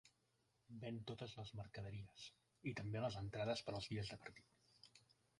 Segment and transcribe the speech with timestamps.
[0.83, 2.23] Ven totes les mercaderies,
[2.71, 4.89] i també les entrades per als dies de partit.